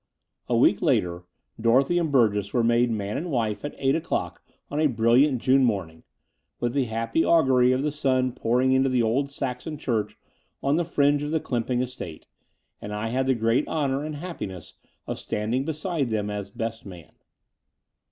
[0.01, 1.25] XIX A week later
[1.61, 5.61] Dorothy and Burgess were made man and wife at eight o'clock on a brilliant Jime
[5.63, 6.01] morning,
[6.59, 10.17] with the happy augury of the stm pouring into the old Saxon church
[10.63, 12.25] on the fringe of the Clymping estate;
[12.81, 14.73] and I had the great honour and happiness
[15.05, 17.11] of standing beside them as *'best man."